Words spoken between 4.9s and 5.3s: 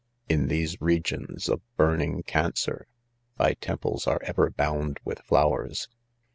with